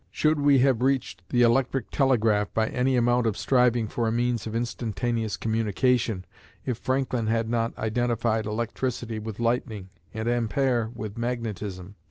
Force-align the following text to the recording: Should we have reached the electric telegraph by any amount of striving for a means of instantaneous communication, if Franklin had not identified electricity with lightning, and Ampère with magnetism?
Should 0.09 0.39
we 0.39 0.57
have 0.65 0.81
reached 0.81 1.29
the 1.29 1.43
electric 1.43 1.91
telegraph 1.91 2.51
by 2.55 2.69
any 2.69 2.95
amount 2.95 3.27
of 3.27 3.37
striving 3.37 3.87
for 3.87 4.07
a 4.07 4.11
means 4.11 4.47
of 4.47 4.55
instantaneous 4.55 5.37
communication, 5.37 6.25
if 6.65 6.79
Franklin 6.79 7.27
had 7.27 7.47
not 7.47 7.77
identified 7.77 8.47
electricity 8.47 9.19
with 9.19 9.39
lightning, 9.39 9.89
and 10.11 10.27
Ampère 10.27 10.91
with 10.95 11.19
magnetism? 11.19 11.97